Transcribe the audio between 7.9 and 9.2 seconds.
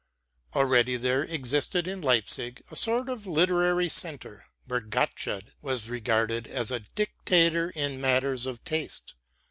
matters of taste.